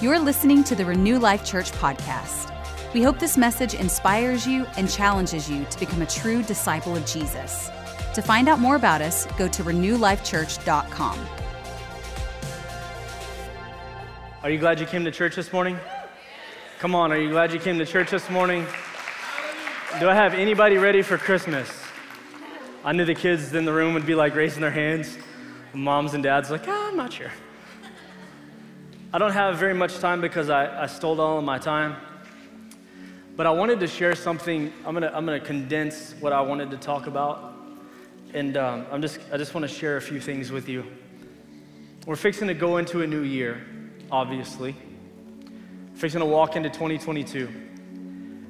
[0.00, 2.52] You're listening to the Renew Life Church podcast.
[2.94, 7.04] We hope this message inspires you and challenges you to become a true disciple of
[7.04, 7.68] Jesus.
[8.14, 11.26] To find out more about us, go to renewlifechurch.com.
[14.44, 15.76] Are you glad you came to church this morning?
[16.78, 18.64] Come on, are you glad you came to church this morning?
[19.98, 21.68] Do I have anybody ready for Christmas?
[22.84, 25.18] I knew the kids in the room would be like raising their hands.
[25.74, 27.32] Moms and dads like, ah, I'm not sure.
[29.10, 31.96] I don't have very much time because I, I stole all of my time.
[33.36, 34.70] But I wanted to share something.
[34.84, 37.54] I'm gonna, I'm gonna condense what I wanted to talk about.
[38.34, 40.84] And um, I'm just, I just wanna share a few things with you.
[42.04, 43.64] We're fixing to go into a new year,
[44.12, 44.76] obviously.
[45.94, 47.48] Fixing to walk into 2022.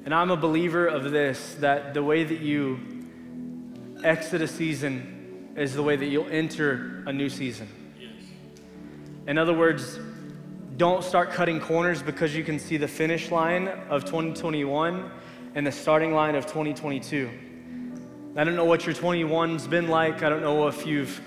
[0.06, 2.80] And I'm a believer of this that the way that you
[4.02, 7.68] exit a season is the way that you'll enter a new season.
[9.28, 10.00] In other words,
[10.78, 15.10] don't start cutting corners because you can see the finish line of 2021
[15.56, 17.28] and the starting line of 2022.
[18.36, 20.22] I don't know what your 21's been like.
[20.22, 21.20] I don't know if you've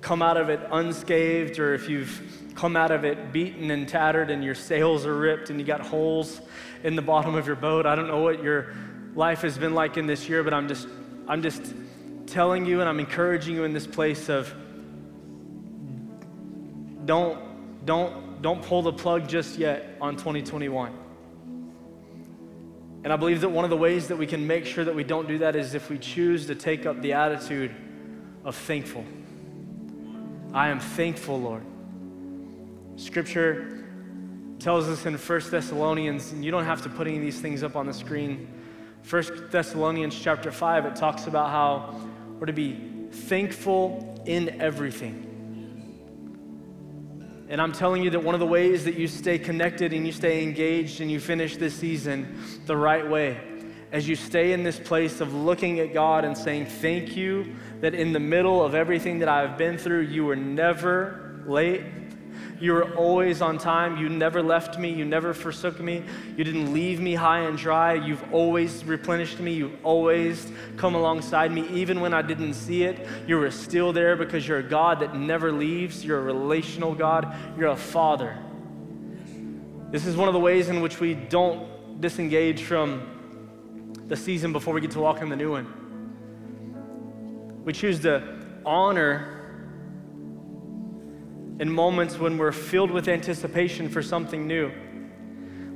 [0.00, 4.28] come out of it unscathed or if you've come out of it beaten and tattered
[4.32, 6.40] and your sails are ripped and you got holes
[6.82, 7.86] in the bottom of your boat.
[7.86, 8.74] I don't know what your
[9.14, 10.88] life has been like in this year, but I'm just
[11.28, 11.74] I'm just
[12.26, 14.52] telling you and I'm encouraging you in this place of
[17.04, 17.55] don't
[17.86, 20.92] don't, don't pull the plug just yet on 2021.
[23.04, 25.04] And I believe that one of the ways that we can make sure that we
[25.04, 27.74] don't do that is if we choose to take up the attitude
[28.44, 29.04] of thankful.
[30.52, 31.62] I am thankful, Lord.
[32.96, 33.84] Scripture
[34.58, 37.62] tells us in 1 Thessalonians, and you don't have to put any of these things
[37.62, 38.48] up on the screen.
[39.08, 42.00] 1 Thessalonians chapter 5, it talks about how
[42.40, 45.25] we're to be thankful in everything.
[47.48, 50.12] And I'm telling you that one of the ways that you stay connected and you
[50.12, 53.40] stay engaged and you finish this season the right way,
[53.92, 57.94] as you stay in this place of looking at God and saying, Thank you that
[57.94, 61.84] in the middle of everything that I've been through, you were never late,
[62.60, 63.98] you were always on time.
[63.98, 64.90] You never left me.
[64.90, 66.02] You never forsook me.
[66.36, 67.94] You didn't leave me high and dry.
[67.94, 69.52] You've always replenished me.
[69.52, 71.68] You've always come alongside me.
[71.68, 75.14] Even when I didn't see it, you were still there because you're a God that
[75.14, 76.04] never leaves.
[76.04, 77.34] You're a relational God.
[77.58, 78.38] You're a father.
[79.90, 84.72] This is one of the ways in which we don't disengage from the season before
[84.72, 85.66] we get to walk in the new one.
[87.64, 88.22] We choose to
[88.64, 89.45] honor
[91.58, 94.70] in moments when we're filled with anticipation for something new.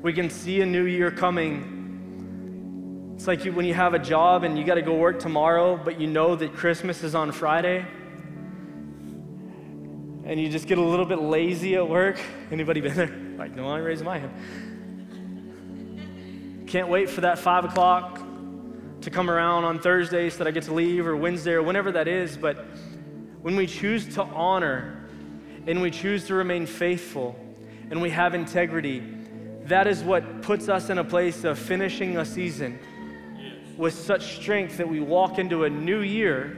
[0.03, 3.15] We can see a new year coming.
[3.17, 5.81] It's like you, when you have a job and you got to go work tomorrow,
[5.83, 7.85] but you know that Christmas is on Friday.
[10.25, 12.21] And you just get a little bit lazy at work.
[12.51, 13.17] Anybody been there?
[13.39, 14.33] Like, no, I raising my hand.
[16.69, 18.21] Can't wait for that five o'clock
[19.01, 21.93] to come around on Thursday so that I get to leave or Wednesday or whenever
[21.93, 22.37] that is.
[22.37, 22.67] But
[23.41, 25.00] when we choose to honor
[25.67, 27.37] and we choose to remain faithful
[27.91, 29.03] and we have integrity,
[29.65, 32.79] that is what puts us in a place of finishing a season
[33.77, 36.57] with such strength that we walk into a new year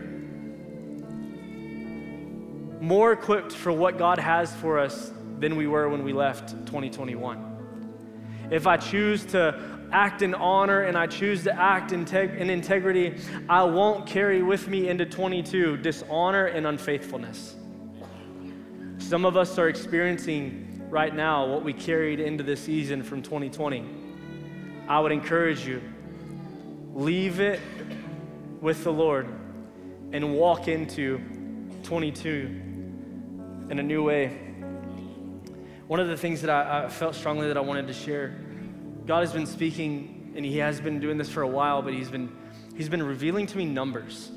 [2.80, 8.48] more equipped for what God has for us than we were when we left 2021.
[8.50, 9.60] If I choose to
[9.92, 12.00] act in honor and I choose to act in
[12.50, 13.14] integrity,
[13.48, 17.54] I won't carry with me into 22 dishonor and unfaithfulness.
[19.12, 23.84] Some of us are experiencing right now what we carried into this season from 2020.
[24.88, 25.82] I would encourage you
[26.94, 27.60] leave it
[28.62, 29.28] with the Lord
[30.12, 31.20] and walk into
[31.82, 32.30] 22
[33.68, 34.28] in a new way.
[35.88, 38.34] One of the things that I, I, felt strongly that I wanted to share,
[39.04, 42.08] God has been speaking, and He has been doing this for a while, but He's
[42.08, 42.34] been
[42.78, 44.30] He's been revealing to me numbers.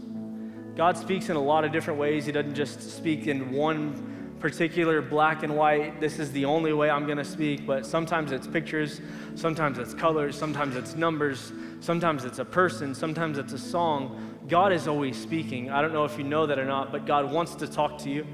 [0.75, 2.25] God speaks in a lot of different ways.
[2.25, 6.89] He doesn't just speak in one particular black and white, this is the only way
[6.89, 9.01] I'm going to speak, but sometimes it's pictures,
[9.35, 14.37] sometimes it's colors, sometimes it's numbers, sometimes it's a person, sometimes it's a song.
[14.47, 15.71] God is always speaking.
[15.71, 18.09] I don't know if you know that or not, but God wants to talk to
[18.09, 18.25] you.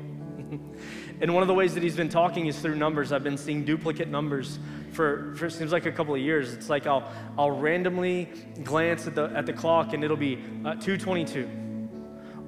[1.21, 3.11] and one of the ways that He's been talking is through numbers.
[3.11, 4.59] I've been seeing duplicate numbers
[4.91, 6.53] for, for seems like a couple of years.
[6.53, 8.29] It's like I'll, I'll randomly
[8.63, 11.49] glance at the, at the clock and it'll be uh, 222,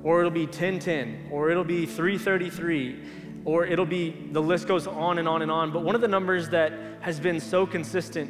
[0.03, 2.99] or it'll be 1010, or it'll be 333
[3.45, 5.71] or it'll be the list goes on and on and on.
[5.71, 8.29] But one of the numbers that has been so consistent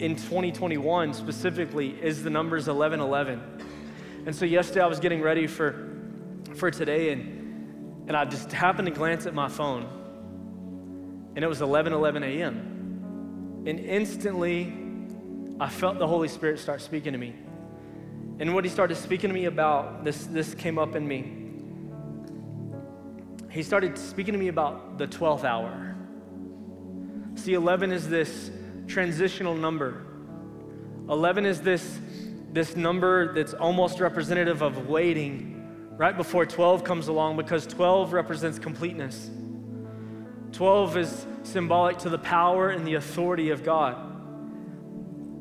[0.00, 4.24] in 2021 specifically is the numbers 1111.
[4.26, 5.88] And so yesterday I was getting ready for
[6.54, 7.42] for today and
[8.08, 9.86] and I just happened to glance at my phone.
[11.34, 13.64] and it was 11 11 a.m.
[13.64, 14.72] And instantly,
[15.60, 17.34] I felt the Holy Spirit start speaking to me.
[18.40, 21.41] And what he started speaking to me about, this, this came up in me.
[23.52, 25.94] He started speaking to me about the 12th hour.
[27.34, 28.50] See, 11 is this
[28.86, 30.06] transitional number.
[31.10, 32.00] 11 is this,
[32.50, 35.50] this number that's almost representative of waiting
[35.98, 39.30] right before 12 comes along because 12 represents completeness.
[40.52, 43.98] 12 is symbolic to the power and the authority of God.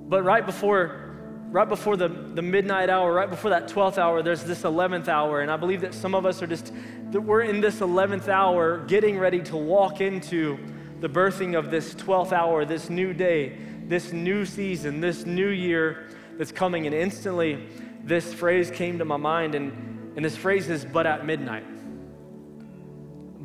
[0.09, 1.10] But right before
[1.51, 5.41] right before the, the midnight hour, right before that 12th hour, there's this 11th hour.
[5.41, 6.73] And I believe that some of us are just,
[7.11, 10.57] that we're in this 11th hour getting ready to walk into
[11.01, 16.07] the birthing of this 12th hour, this new day, this new season, this new year
[16.37, 16.85] that's coming.
[16.85, 17.67] And instantly,
[18.01, 19.53] this phrase came to my mind.
[19.53, 21.65] And, and this phrase is, but at midnight.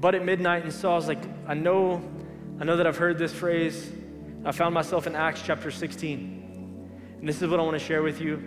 [0.00, 0.62] But at midnight.
[0.62, 2.08] And so I was like, I know,
[2.60, 3.90] I know that I've heard this phrase.
[4.44, 6.45] I found myself in Acts chapter 16.
[7.18, 8.42] And this is what I want to share with you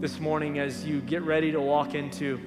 [0.00, 2.40] this morning as you get ready to walk into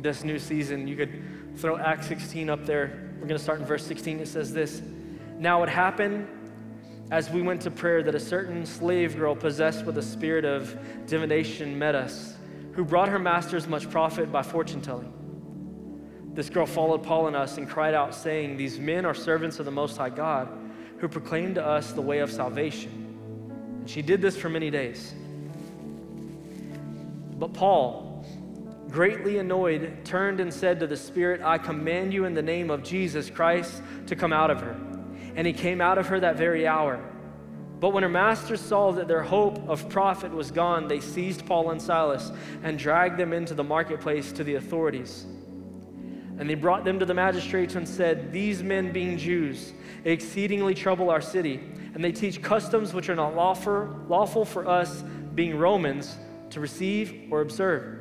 [0.00, 0.88] this new season.
[0.88, 1.22] You could
[1.56, 3.12] throw Acts 16 up there.
[3.14, 4.18] We're going to start in verse 16.
[4.18, 4.82] It says this
[5.38, 6.26] Now it happened
[7.12, 10.76] as we went to prayer that a certain slave girl possessed with a spirit of
[11.06, 12.36] divination met us,
[12.72, 15.12] who brought her masters much profit by fortune telling.
[16.34, 19.64] This girl followed Paul and us and cried out, saying, These men are servants of
[19.64, 20.48] the Most High God,
[20.98, 23.01] who proclaim to us the way of salvation.
[23.82, 25.12] And she did this for many days.
[27.36, 28.24] But Paul,
[28.88, 32.84] greatly annoyed, turned and said to the Spirit, I command you in the name of
[32.84, 34.76] Jesus Christ to come out of her.
[35.34, 37.04] And he came out of her that very hour.
[37.80, 41.72] But when her masters saw that their hope of profit was gone, they seized Paul
[41.72, 42.30] and Silas
[42.62, 45.26] and dragged them into the marketplace to the authorities.
[46.38, 49.72] And they brought them to the magistrates and said, These men, being Jews,
[50.04, 51.60] exceedingly trouble our city
[51.94, 55.02] and they teach customs which are not lawful, lawful for us,
[55.34, 56.16] being Romans,
[56.50, 57.98] to receive or observe.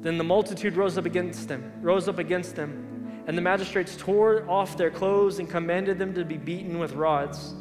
[0.00, 4.48] Then the multitude rose up against them, rose up against them, and the magistrates tore
[4.48, 7.54] off their clothes and commanded them to be beaten with rods.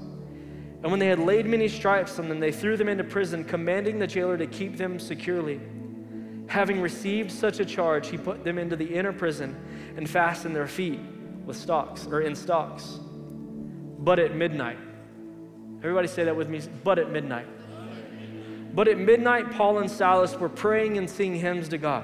[0.81, 3.99] And when they had laid many stripes on them, they threw them into prison, commanding
[3.99, 5.59] the jailer to keep them securely.
[6.47, 9.55] Having received such a charge, he put them into the inner prison
[9.97, 10.99] and fastened their feet
[11.45, 12.99] with stocks or in stocks.
[13.99, 14.77] But at midnight,
[15.79, 16.61] Everybody say that with me.
[16.83, 17.47] But at midnight.
[18.73, 22.03] But at midnight, Paul and Silas were praying and singing hymns to God.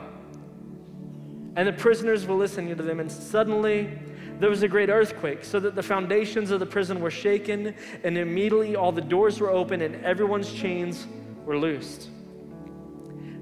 [1.56, 3.98] And the prisoners were listening to them, and suddenly
[4.40, 7.74] there was a great earthquake, so that the foundations of the prison were shaken,
[8.04, 11.08] and immediately all the doors were open, and everyone's chains
[11.46, 12.10] were loosed.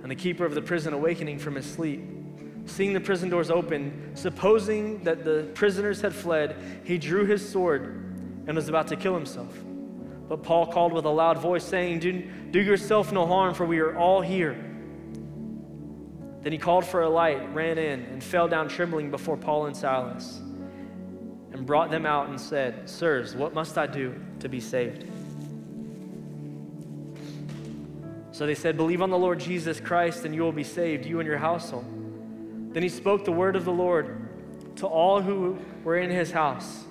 [0.03, 2.01] And the keeper of the prison, awakening from his sleep,
[2.65, 7.83] seeing the prison doors open, supposing that the prisoners had fled, he drew his sword
[8.45, 9.57] and was about to kill himself.
[10.27, 12.21] But Paul called with a loud voice, saying, do,
[12.51, 14.53] do yourself no harm, for we are all here.
[16.41, 19.75] Then he called for a light, ran in, and fell down trembling before Paul and
[19.75, 20.39] Silas,
[21.51, 25.05] and brought them out and said, Sirs, what must I do to be saved?
[28.33, 31.19] So they said, Believe on the Lord Jesus Christ, and you will be saved, you
[31.19, 31.85] and your household.
[32.73, 34.27] Then he spoke the word of the Lord
[34.77, 36.83] to all who were in his house.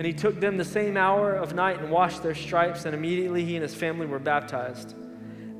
[0.00, 3.44] And he took them the same hour of night and washed their stripes, and immediately
[3.44, 4.94] he and his family were baptized.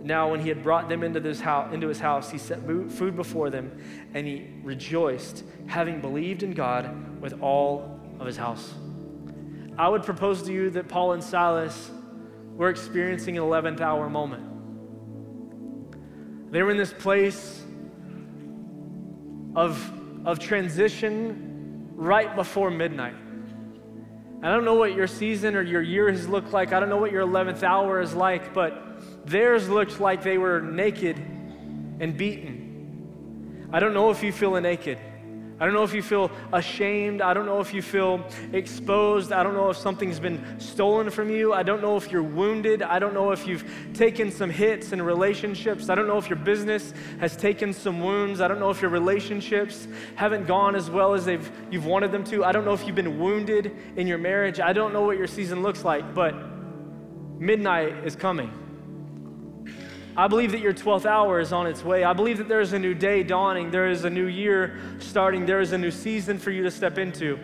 [0.03, 3.17] Now, when he had brought them into, this house, into his house, he set food
[3.17, 3.71] before them,
[4.15, 8.73] and he rejoiced, having believed in God with all of his house.
[9.77, 11.91] I would propose to you that Paul and Silas
[12.57, 14.45] were experiencing an 11th hour moment.
[16.51, 17.63] They were in this place
[19.55, 19.93] of,
[20.25, 23.17] of transition right before midnight.
[24.43, 26.73] I don't know what your season or your year has looked like.
[26.73, 30.61] I don't know what your 11th hour is like, but theirs looked like they were
[30.61, 33.69] naked and beaten.
[33.73, 34.99] I don't know if you feel naked.
[35.61, 37.21] I don't know if you feel ashamed.
[37.21, 38.25] I don't know if you feel
[38.55, 39.31] exposed.
[39.31, 41.53] I don't know if something's been stolen from you.
[41.53, 42.81] I don't know if you're wounded.
[42.81, 45.91] I don't know if you've taken some hits in relationships.
[45.91, 48.41] I don't know if your business has taken some wounds.
[48.41, 52.25] I don't know if your relationships haven't gone as well as they've, you've wanted them
[52.25, 52.43] to.
[52.43, 54.61] I don't know if you've been wounded in your marriage.
[54.61, 56.35] I don't know what your season looks like, but
[57.39, 58.70] midnight is coming.
[60.21, 62.05] I believe that your 12th hour is on its way.
[62.05, 63.71] I believe that there is a new day dawning.
[63.71, 65.47] There is a new year starting.
[65.47, 67.39] There is a new season for you to step into.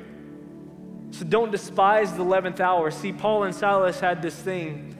[1.10, 2.90] So don't despise the 11th hour.
[2.90, 4.92] See, Paul and Silas had this thing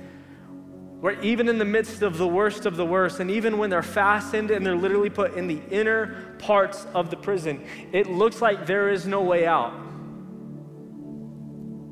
[1.00, 3.82] where even in the midst of the worst of the worst, and even when they're
[3.82, 8.64] fastened and they're literally put in the inner parts of the prison, it looks like
[8.64, 9.74] there is no way out.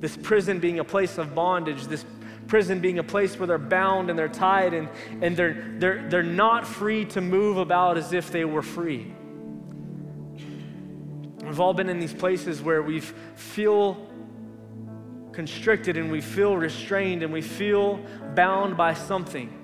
[0.01, 2.07] This prison being a place of bondage, this
[2.47, 4.89] prison being a place where they're bound and they're tied and,
[5.21, 9.13] and they're, they're, they're not free to move about as if they were free.
[11.43, 14.09] We've all been in these places where we feel
[15.33, 18.01] constricted and we feel restrained and we feel
[18.35, 19.61] bound by something.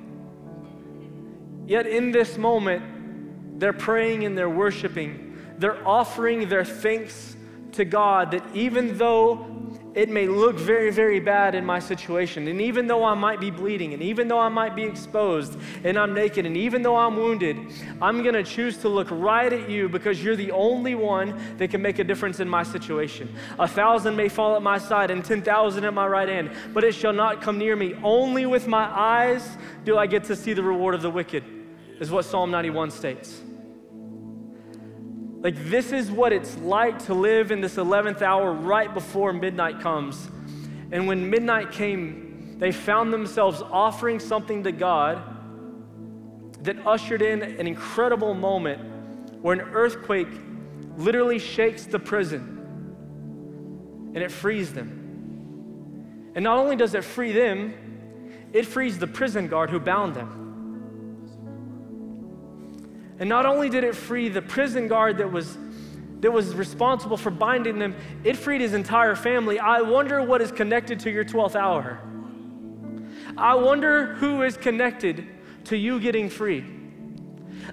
[1.66, 5.38] Yet in this moment, they're praying and they're worshiping.
[5.58, 7.36] They're offering their thanks
[7.72, 12.46] to God that even though it may look very, very bad in my situation.
[12.46, 15.98] And even though I might be bleeding, and even though I might be exposed, and
[15.98, 17.56] I'm naked, and even though I'm wounded,
[18.00, 21.70] I'm going to choose to look right at you because you're the only one that
[21.70, 23.34] can make a difference in my situation.
[23.58, 26.94] A thousand may fall at my side, and 10,000 at my right hand, but it
[26.94, 27.94] shall not come near me.
[28.02, 31.42] Only with my eyes do I get to see the reward of the wicked,
[31.98, 33.42] is what Psalm 91 states.
[35.40, 39.80] Like, this is what it's like to live in this 11th hour right before midnight
[39.80, 40.28] comes.
[40.92, 45.22] And when midnight came, they found themselves offering something to God
[46.62, 50.28] that ushered in an incredible moment where an earthquake
[50.98, 52.58] literally shakes the prison
[54.14, 56.32] and it frees them.
[56.34, 57.74] And not only does it free them,
[58.52, 60.39] it frees the prison guard who bound them.
[63.20, 65.58] And not only did it free the prison guard that was,
[66.20, 69.58] that was responsible for binding them, it freed his entire family.
[69.58, 72.00] I wonder what is connected to your 12th hour.
[73.36, 75.28] I wonder who is connected
[75.64, 76.64] to you getting free.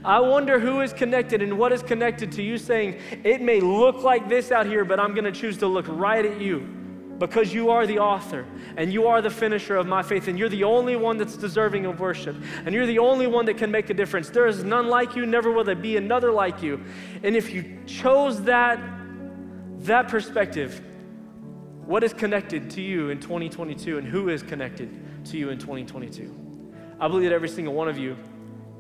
[0.03, 4.03] I wonder who is connected and what is connected to you saying, it may look
[4.03, 6.76] like this out here, but I'm going to choose to look right at you
[7.19, 8.45] because you are the author
[8.75, 11.85] and you are the finisher of my faith and you're the only one that's deserving
[11.85, 14.29] of worship and you're the only one that can make a difference.
[14.29, 16.83] There is none like you, never will there be another like you.
[17.23, 18.79] And if you chose that
[19.79, 20.81] that perspective,
[21.85, 26.47] what is connected to you in 2022 and who is connected to you in 2022?
[26.99, 28.17] I believe that every single one of you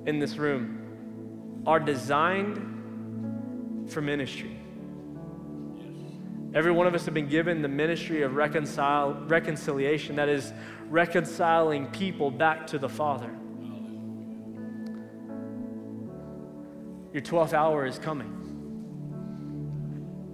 [0.05, 2.57] in this room are designed
[3.89, 4.57] for ministry.
[6.57, 10.51] Every one of us have been given the ministry of reconcile, reconciliation, that is,
[10.89, 13.29] reconciling people back to the Father.
[17.13, 18.33] Your 12th hour is coming.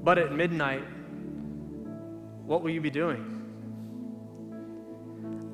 [0.02, 0.86] But at midnight,
[2.46, 3.42] what will you be doing?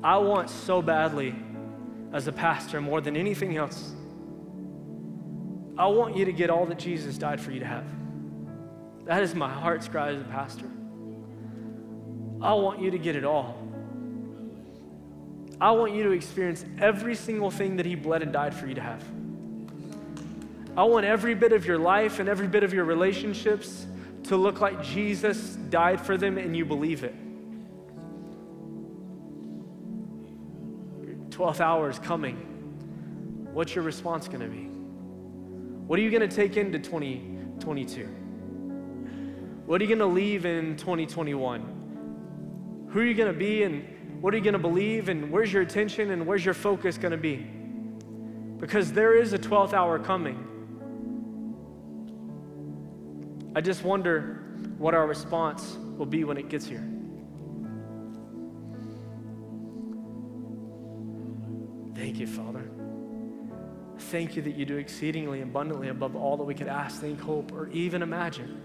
[0.04, 1.34] I want so badly,
[2.12, 3.92] as a pastor, more than anything else,
[5.76, 7.99] I want you to get all that Jesus died for you to have.
[9.10, 10.70] That is my heart's cry as a pastor.
[12.40, 13.60] I want you to get it all.
[15.60, 18.74] I want you to experience every single thing that He bled and died for you
[18.76, 19.02] to have.
[20.76, 23.84] I want every bit of your life and every bit of your relationships
[24.28, 27.16] to look like Jesus died for them and you believe it.
[31.04, 32.36] Your 12th hour is coming.
[33.52, 34.68] What's your response going to be?
[35.88, 38.19] What are you going to take into 2022?
[39.70, 42.88] What are you going to leave in 2021?
[42.90, 45.52] Who are you going to be and what are you going to believe and where's
[45.52, 47.36] your attention and where's your focus going to be?
[48.58, 50.44] Because there is a 12th hour coming.
[53.54, 54.42] I just wonder
[54.76, 56.84] what our response will be when it gets here.
[61.94, 62.68] Thank you, Father.
[63.98, 67.52] Thank you that you do exceedingly abundantly above all that we could ask, think, hope,
[67.52, 68.60] or even imagine.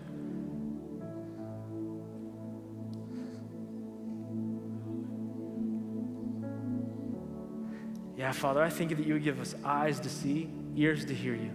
[8.25, 11.36] Yeah, Father, I think that you would give us eyes to see, ears to hear
[11.36, 11.51] you.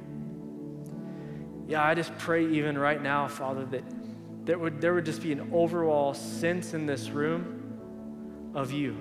[1.67, 3.83] Yeah, I just pray even right now, Father, that
[4.45, 8.97] there would, there would just be an overall sense in this room of you.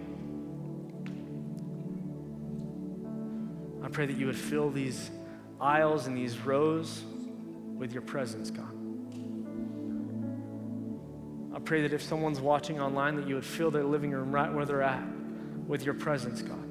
[3.83, 5.11] I pray that you would fill these
[5.61, 7.03] aisles and these rows
[7.77, 8.73] with your presence, God.
[11.55, 14.51] I pray that if someone's watching online, that you would fill their living room right
[14.51, 15.03] where they're at
[15.67, 16.68] with your presence, God.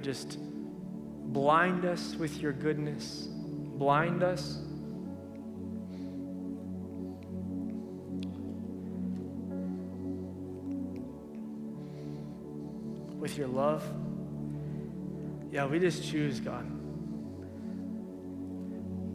[0.00, 4.56] Would just blind us with your goodness, blind us.
[13.18, 13.84] With your love.
[15.52, 16.64] Yeah, we just choose, God.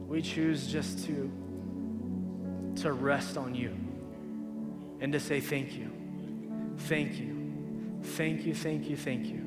[0.08, 1.32] We choose just to,
[2.76, 3.76] to rest on you
[5.00, 5.90] and to say thank you.
[6.78, 7.98] Thank you.
[8.02, 9.45] Thank you, thank you, thank you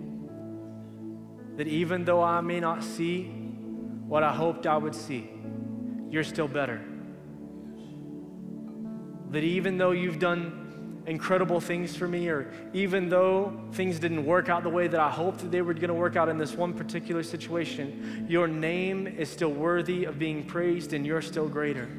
[1.59, 3.25] that even though I may not see
[4.07, 5.29] what I hoped I would see,
[6.09, 6.79] you're still better.
[9.31, 14.47] That even though you've done incredible things for me, or even though things didn't work
[14.47, 16.53] out the way that I hoped that they were going to work out in this
[16.53, 21.89] one particular situation, your name is still worthy of being praised and you're still greater.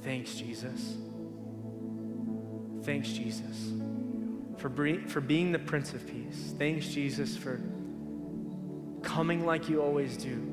[0.00, 0.96] Thanks, Jesus.
[2.82, 3.72] Thanks, Jesus,
[4.56, 4.70] for,
[5.08, 6.54] for being the Prince of Peace.
[6.58, 7.60] Thanks, Jesus, for
[9.02, 10.46] coming like you always do.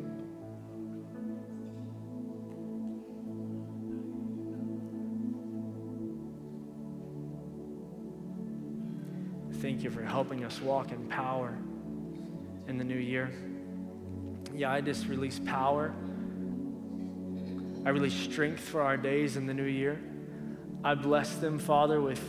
[9.62, 11.58] Thank you for helping us walk in power
[12.68, 13.32] in the new year.
[14.54, 15.94] Yeah, I just release power.
[17.86, 20.00] I release strength for our days in the new year.
[20.84, 22.22] I bless them, Father, with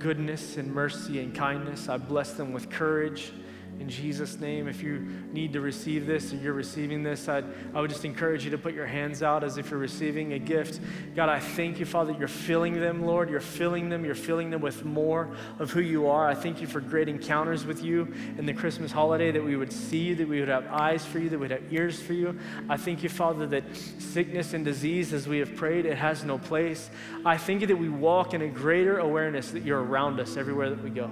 [0.00, 1.88] goodness and mercy and kindness.
[1.88, 3.32] I bless them with courage
[3.80, 4.68] in Jesus' name.
[4.68, 4.98] If you
[5.32, 8.58] need to receive this or you're receiving this, I'd, I would just encourage you to
[8.58, 10.80] put your hands out as if you're receiving a gift.
[11.16, 13.30] God, I thank you, Father, you're filling them, Lord.
[13.30, 14.04] You're filling them.
[14.04, 16.28] You're filling them with more of who you are.
[16.28, 19.72] I thank you for great encounters with you in the Christmas holiday, that we would
[19.72, 22.38] see you, that we would have eyes for you, that we'd have ears for you.
[22.68, 26.36] I thank you, Father, that sickness and disease, as we have prayed, it has no
[26.36, 26.90] place.
[27.24, 30.68] I thank you that we walk in a greater awareness that you're around us everywhere
[30.68, 31.10] that we go.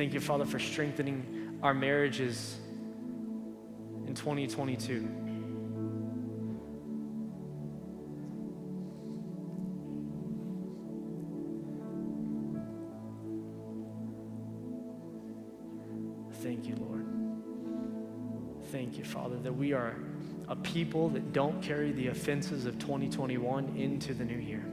[0.00, 2.56] Thank you, Father, for strengthening our marriages
[4.06, 5.06] in 2022.
[16.42, 17.04] Thank you, Lord.
[18.72, 19.96] Thank you, Father, that we are
[20.48, 24.64] a people that don't carry the offenses of 2021 into the new year.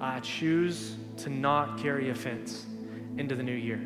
[0.00, 2.66] I choose to not carry offense
[3.20, 3.78] into the new year.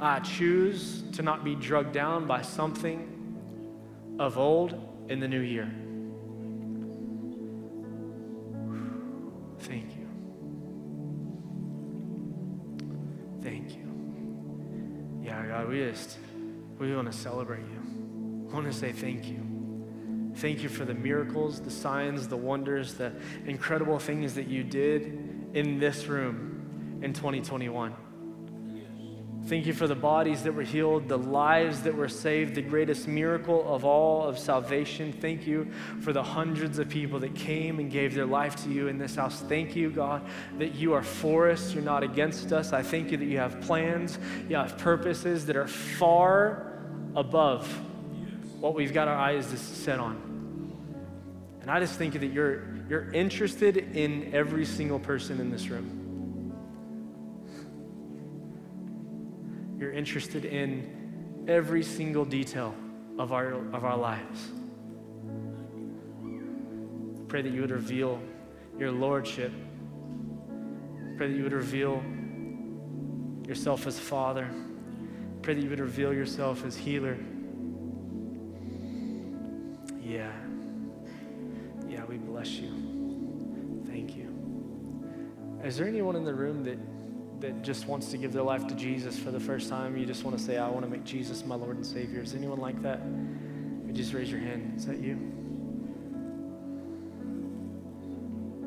[0.00, 4.78] I choose to not be drugged down by something of old
[5.08, 5.68] in the new year.
[9.58, 10.06] Thank you.
[13.42, 15.20] Thank you.
[15.24, 16.16] Yeah, God, we just,
[16.78, 18.48] we want to celebrate you.
[18.50, 19.44] I want to say thank you.
[20.36, 23.12] Thank you for the miracles, the signs, the wonders, the
[23.46, 25.19] incredible things that you did
[25.54, 27.94] in this room in 2021.
[29.46, 33.08] Thank you for the bodies that were healed, the lives that were saved, the greatest
[33.08, 35.12] miracle of all of salvation.
[35.12, 35.70] Thank you
[36.02, 39.16] for the hundreds of people that came and gave their life to you in this
[39.16, 39.40] house.
[39.40, 40.24] Thank you, God,
[40.58, 42.72] that you are for us, you're not against us.
[42.72, 46.78] I thank you that you have plans, you have purposes that are far
[47.16, 47.66] above
[48.60, 50.29] what we've got our eyes set on.
[51.60, 56.00] And I just think that you're, you're interested in every single person in this room.
[59.78, 62.74] You're interested in every single detail
[63.18, 64.48] of our, of our lives.
[67.28, 68.20] Pray that you would reveal
[68.78, 69.52] your lordship.
[71.16, 72.02] Pray that you would reveal
[73.46, 74.48] yourself as Father.
[75.42, 77.16] Pray that you would reveal yourself as healer.
[85.80, 86.76] There anyone in the room that,
[87.40, 89.96] that just wants to give their life to Jesus for the first time?
[89.96, 92.20] You just want to say, I want to make Jesus my Lord and Savior.
[92.20, 93.00] Is anyone like that?
[93.86, 94.74] You just raise your hand.
[94.76, 95.16] Is that you?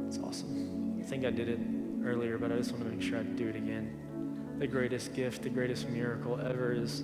[0.05, 0.99] That's awesome.
[0.99, 1.59] I think I did it
[2.03, 4.55] earlier, but I just want to make sure I do it again.
[4.57, 7.03] The greatest gift, the greatest miracle ever is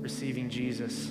[0.00, 1.10] receiving Jesus.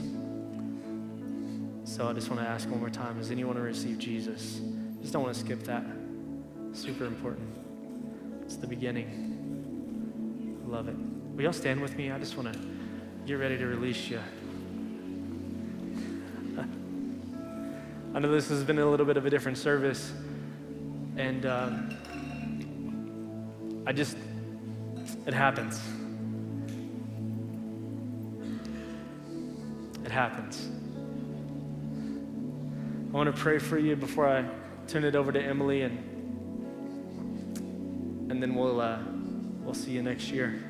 [1.83, 4.61] So I just want to ask one more time Does anyone want to receive Jesus?
[5.01, 5.83] Just don't want to skip that.
[6.73, 7.58] Super important.
[8.49, 9.05] It's the beginning.
[10.65, 10.95] Love it.
[11.35, 12.09] Will y'all stand with me?
[12.09, 12.59] I just want to
[13.27, 14.19] get ready to release you.
[16.57, 20.11] I know this has been a little bit of a different service,
[21.15, 21.69] and uh,
[23.85, 24.17] I just,
[25.27, 25.79] it happens.
[30.03, 30.67] It happens.
[33.13, 34.43] I want to pray for you before I
[34.87, 36.18] turn it over to Emily, and
[38.39, 38.99] and then we'll uh,
[39.65, 40.63] we'll see you next year.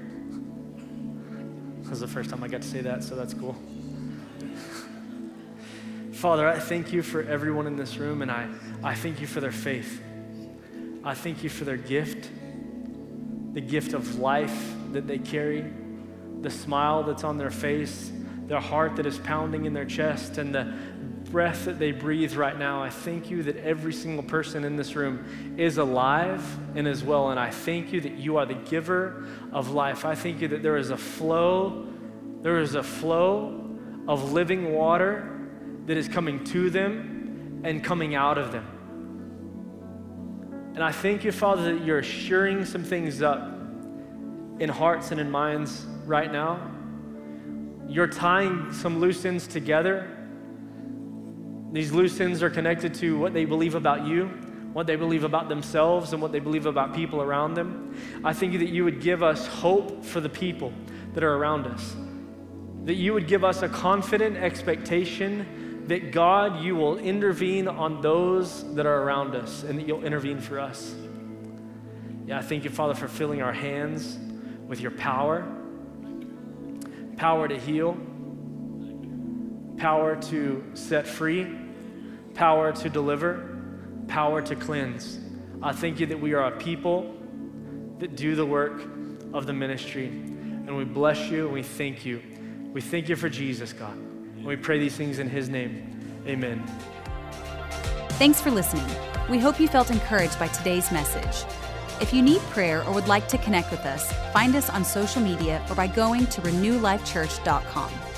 [1.84, 3.56] This is the first time I got to say that, so that's cool.
[6.14, 8.50] Father, I thank you for everyone in this room, and I,
[8.84, 10.02] I thank you for their faith.
[11.04, 12.32] I thank you for their gift,
[13.54, 15.72] the gift of life that they carry,
[16.42, 18.12] the smile that's on their face,
[18.48, 20.76] their heart that is pounding in their chest, and the
[21.32, 22.82] breath that they breathe right now.
[22.82, 26.44] I thank you that every single person in this room is alive
[26.76, 27.30] and as well.
[27.30, 30.06] And I thank you that you are the giver of life.
[30.06, 31.88] I thank you that there is a flow,
[32.42, 35.40] there is a flow of living water
[35.86, 38.66] that is coming to them and coming out of them.
[40.76, 43.40] And I thank you, Father, that you're assuring some things up
[44.60, 46.72] in hearts and in minds right now.
[47.88, 50.16] You're tying some loose ends together.
[51.72, 54.26] These loose ends are connected to what they believe about you,
[54.74, 57.96] what they believe about themselves, and what they believe about people around them.
[58.24, 60.74] I thank you that you would give us hope for the people
[61.14, 61.96] that are around us,
[62.86, 68.76] that you would give us a confident expectation that God, you will intervene on those
[68.76, 70.94] that are around us and that you'll intervene for us.
[72.28, 74.20] Yeah, I thank you, Father, for filling our hands
[74.68, 75.48] with your power
[77.20, 77.98] power to heal,
[79.80, 81.58] power to set free,
[82.36, 83.58] power to deliver,
[84.08, 85.20] power to cleanse.
[85.62, 87.16] I thank you that we are a people
[88.00, 88.82] that do the work
[89.34, 90.08] of the ministry.
[90.08, 92.22] And we bless you and we thank you.
[92.72, 93.96] We thank you for Jesus, God.
[93.96, 96.24] And we pray these things in his name.
[96.28, 96.64] Amen.
[98.12, 98.86] Thanks for listening.
[99.30, 101.46] We hope you felt encouraged by today's message.
[102.02, 105.22] If you need prayer or would like to connect with us, find us on social
[105.22, 108.09] media or by going to renewlifechurch.com.